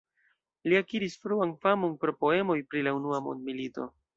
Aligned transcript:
Li 0.71 0.77
akiris 0.79 1.17
fruan 1.25 1.53
famon 1.67 1.93
pro 2.05 2.17
poemoj 2.25 2.59
pri 2.73 2.85
la 2.89 2.99
Unua 3.03 3.21
Mondmilito. 3.29 3.91